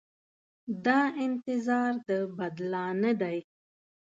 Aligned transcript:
دا 0.85 0.99
انتظار 1.25 1.93
د 2.07 2.09
بدلانه 2.37 3.11
دی. 3.21 3.37